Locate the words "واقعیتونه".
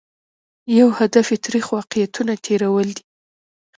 1.75-2.33